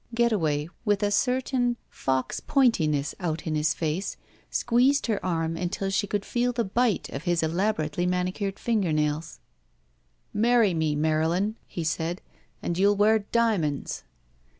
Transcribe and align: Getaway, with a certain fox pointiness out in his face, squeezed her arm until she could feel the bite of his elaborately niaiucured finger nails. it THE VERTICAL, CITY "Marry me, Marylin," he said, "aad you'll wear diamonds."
Getaway, 0.15 0.67
with 0.83 1.03
a 1.03 1.11
certain 1.11 1.77
fox 1.91 2.39
pointiness 2.39 3.13
out 3.19 3.45
in 3.45 3.53
his 3.53 3.75
face, 3.75 4.17
squeezed 4.49 5.05
her 5.05 5.23
arm 5.23 5.55
until 5.55 5.91
she 5.91 6.07
could 6.07 6.25
feel 6.25 6.51
the 6.51 6.63
bite 6.63 7.09
of 7.09 7.25
his 7.25 7.43
elaborately 7.43 8.07
niaiucured 8.07 8.57
finger 8.57 8.91
nails. 8.91 9.37
it 9.37 9.37
THE 9.37 10.39
VERTICAL, 10.39 10.39
CITY 10.39 10.41
"Marry 10.41 10.73
me, 10.73 10.95
Marylin," 10.95 11.55
he 11.67 11.83
said, 11.83 12.19
"aad 12.63 12.79
you'll 12.79 12.95
wear 12.95 13.19
diamonds." 13.19 14.03